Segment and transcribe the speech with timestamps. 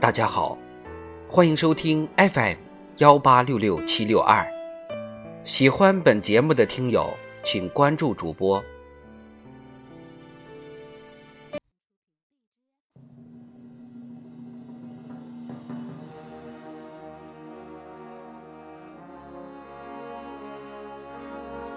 [0.00, 0.56] 大家好，
[1.28, 2.56] 欢迎收听 FM
[2.96, 4.50] 幺八六六七六二。
[5.44, 7.12] 喜欢本节目的听友，
[7.44, 8.64] 请关注主播。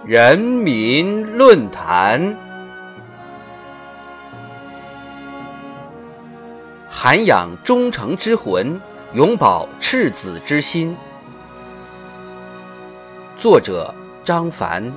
[0.05, 2.52] 人民论坛。
[7.05, 8.79] 涵养忠诚之魂，
[9.13, 10.95] 永葆赤子之心。
[13.37, 13.93] 作者
[14.23, 14.89] 张凡。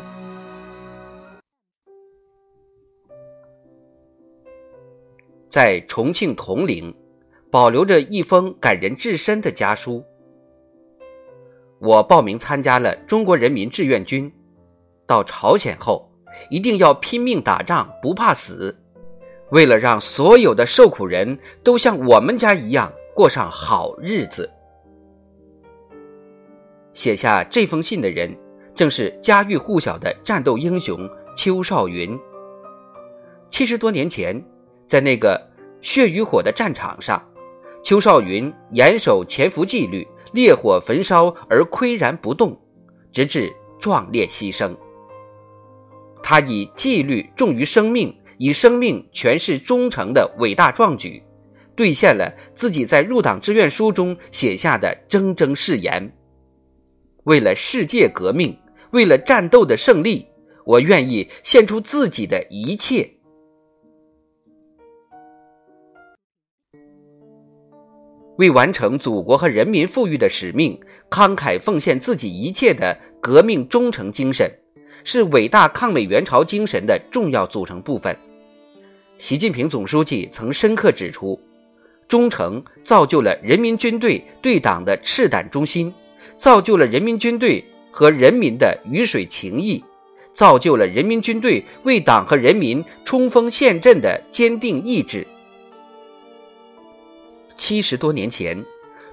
[5.49, 6.95] 在重庆铜陵，
[7.51, 10.01] 保留着一封感人至深的家书。
[11.81, 14.33] 我报名参加了中国人民志愿军，
[15.09, 16.09] 到朝鲜后
[16.51, 18.81] 一定要拼命打仗，不怕死。
[19.51, 24.51] 为了让所有的受苦人都像我们家一样过上好日子，
[26.93, 28.37] 写下这封信的人
[28.75, 32.19] 正是家喻户晓的战斗英雄邱少云。
[33.49, 34.45] 七十多年前，
[34.89, 35.41] 在那个
[35.81, 37.23] 血与火的战场上，
[37.85, 42.59] 邱少云严守潜伏纪律，烈火焚烧而岿然不动，
[43.13, 44.77] 直至壮烈牺牲。
[46.21, 48.13] 他以纪律重于生命。
[48.39, 51.23] 以生命诠释忠诚的伟大壮举，
[51.75, 56.13] 兑现了自己在入党志愿书中写下的铮铮誓言。
[57.25, 58.57] 为了世界革命，
[58.93, 60.27] 为了战斗的胜利，
[60.65, 63.11] 我愿意献出自己的一切。
[68.39, 70.79] 为完成祖国和人民富裕的使命，
[71.11, 74.51] 慷慨奉献自己一切的革命忠诚精神，
[75.05, 78.15] 是伟大抗美援朝精神的重要组成部分。
[79.19, 81.41] 习近平总书记曾深刻指出，
[82.07, 85.93] 忠诚造就了人民军队对党的赤胆忠心，
[86.37, 89.83] 造就了人民军队和人民的鱼水情谊，
[90.35, 95.27] 造就了人民军队为党和人民冲锋陷阵的坚定意志。
[97.57, 98.63] 七十多年前，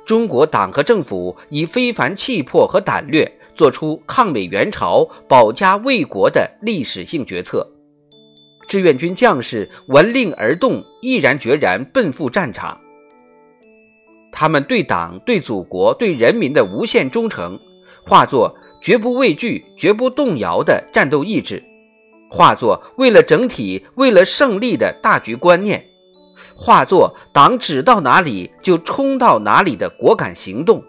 [0.06, 7.66] 中国党和政府以非凡气魄和胆略，做出抗美援朝、保家卫国的历史性决策。
[8.74, 12.76] 志愿军将士闻令而动，毅然决然奔赴战场。
[14.32, 17.60] 他们对党、对祖国、对人民的无限忠诚，
[18.04, 21.64] 化作绝不畏惧、绝不动摇的战斗意志，
[22.32, 25.86] 化作为了整体、为了胜利的大局观念，
[26.56, 30.84] 化作党指到哪里就冲到哪里的果敢行动，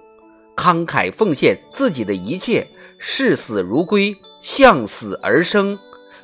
[0.57, 2.67] 慷慨奉献自己的一切，
[2.99, 5.79] 视死如归，向死而生。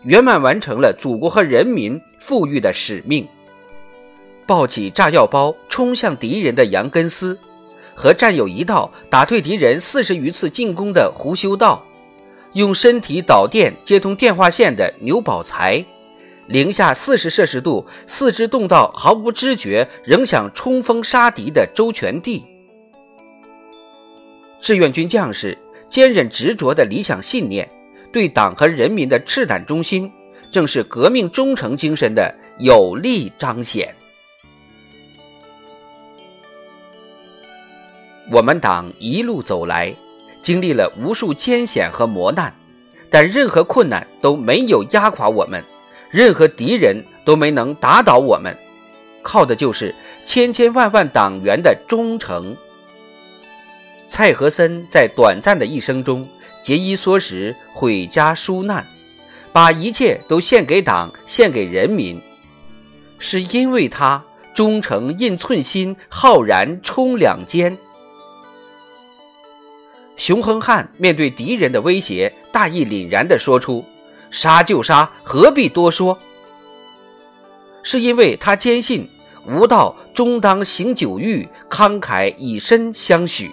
[0.05, 3.29] 圆满完成了祖国和人民富裕的使命，
[4.47, 7.39] 抱起炸药包冲向敌人的杨根思，
[7.95, 11.85] 和战友一道打退敌人四十余次进攻的胡修道，
[12.55, 15.85] 用身体导电接通电话线的牛宝才，
[16.47, 22.43] 零下四十摄氏度四肢冻到毫无知觉仍想冲锋杀敌的周全帝，
[24.63, 25.59] 志愿军将士
[25.91, 27.69] 坚韧执着的理想信念。
[28.13, 30.11] 对党和人民的赤胆忠心，
[30.51, 33.95] 正是革命忠诚精神的有力彰显。
[38.33, 39.95] 我们党一路走来，
[40.43, 42.53] 经历了无数艰险和磨难，
[43.09, 45.65] 但任何困难都没有压垮我们，
[46.11, 48.57] 任何敌人都没能打倒我们，
[49.23, 49.95] 靠的就是
[50.25, 52.57] 千千万万党员的忠诚。
[54.09, 56.29] 蔡和森在短暂的一生中。
[56.63, 58.87] 节衣缩食，毁家纾难，
[59.53, 62.21] 把一切都献给党，献给人民，
[63.19, 64.23] 是因为他
[64.55, 67.77] 忠诚印寸心，浩然冲两肩。
[70.17, 73.85] 熊亨汉面对敌人的威胁，大义凛然地说出
[74.31, 76.19] ：“杀就杀，何必多说？”
[77.83, 79.09] 是因为他坚信
[79.49, 83.51] “吾道终当行九域，慷慨以身相许。”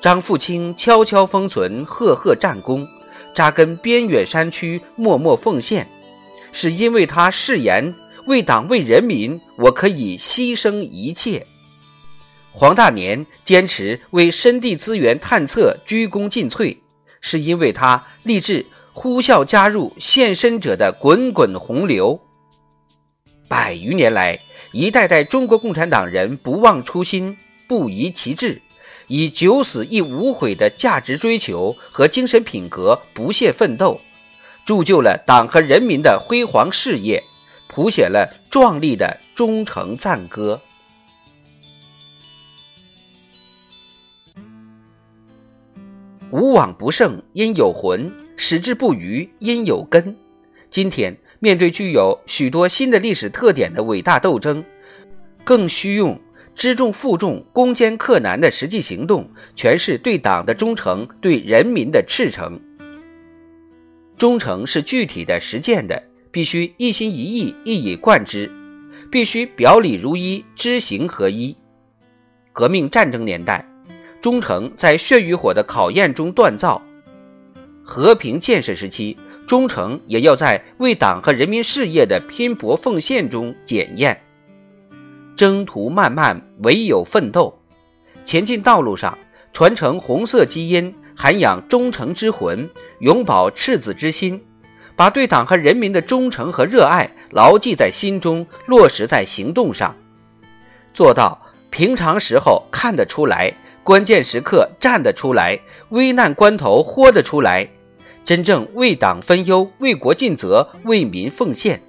[0.00, 2.86] 张富清悄悄封存，赫赫战功，
[3.34, 5.86] 扎根边远山区，默默奉献，
[6.52, 7.92] 是因为他誓言
[8.26, 11.44] 为党为人民，我可以牺牲一切。
[12.52, 16.76] 黄大年坚持为深地资源探测鞠躬尽瘁，
[17.20, 22.20] 是因为他立志呼啸加入献身者的滚滚洪流。
[23.48, 24.38] 百余年来，
[24.72, 27.36] 一代代中国共产党人不忘初心，
[27.66, 28.60] 不移其志。
[29.08, 34.00] 以九死一无悔的价值追求和精神品格不懈奋斗
[34.64, 37.22] 铸就了党和人民的辉煌事业
[37.68, 40.60] 谱写了壮丽的忠诚赞歌。
[46.30, 50.14] 无往不胜因有魂矢志不渝因有根。
[50.70, 54.62] 今天面对具有许多新的历史特点的伟大斗争
[55.44, 56.20] 更需用
[56.58, 62.60] 知重负重、攻坚克难的实际行动，诠释对党的忠诚、对人民的赤诚。
[64.16, 66.02] 忠诚是具体的、实践的，
[66.32, 68.50] 必须一心一意、一以贯之，
[69.08, 71.56] 必须表里如一、知行合一。
[72.52, 73.64] 革命战争年代，
[74.20, 76.82] 忠诚在血与火的考验中锻造；
[77.84, 79.16] 和平建设时期，
[79.46, 84.20] 忠诚也要在为党和人民事业的拼搏奉献中检验。
[85.38, 87.56] 征途漫漫，唯有奋斗。
[88.26, 89.16] 前进道路上，
[89.52, 90.92] 传承红色基因。
[91.20, 92.70] 涵养忠诚之魂，
[93.00, 94.40] 永葆赤子之心，
[94.94, 99.96] 把对党和人民的忠诚和热爱牢记在心中，落实在行动上，
[100.94, 103.52] 做到平常时候看得出来，
[103.82, 105.58] 关键时刻站得出来，
[105.88, 107.68] 危难关头豁得出来，
[108.24, 111.82] 真正为党分忧、为国尽责、为民奉献，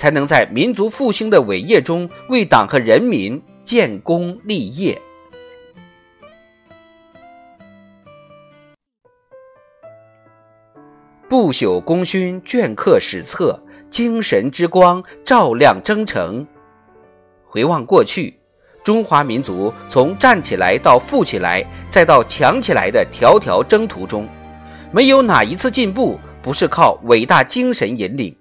[0.00, 4.98] 才能在民族复兴的伟业中为党和人民建功立业。
[11.28, 16.46] 不朽功勋镌刻史册，精神之光照亮征程。
[17.44, 18.40] 回望过去，
[18.82, 24.26] 中华民族从站起来到富起来，再到强起来的条条征途中，
[24.90, 28.34] 没有哪一次进步不是靠伟大精神引领。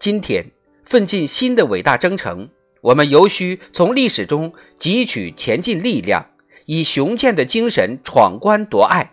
[0.00, 0.42] 今天
[0.86, 2.48] 奋进新的伟大征程，
[2.80, 6.24] 我们尤需从历史中汲取前进力量，
[6.64, 9.10] 以雄健的精神闯关夺爱。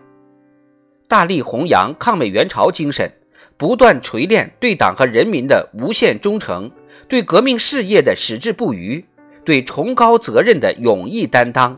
[1.10, 3.12] 大力弘扬抗美援朝精神，
[3.58, 6.72] 不断锤炼对党和人民的无限忠诚，
[7.10, 9.04] 对革命事业的矢志不渝，
[9.44, 11.78] 对崇高责任的勇毅担当，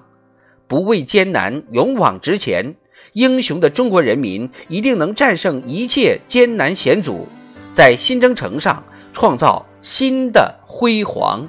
[0.67, 2.75] 不畏艰难，勇往直前。
[3.13, 7.27] 英雄的中国人民一定能战胜一切艰难险阻，
[7.73, 8.83] 在新征程上
[9.13, 11.47] 创造新的辉煌。